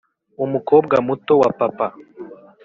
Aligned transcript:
umukobwa 0.45 0.95
muto 1.07 1.33
wa 1.41 1.49
papa 1.59 1.87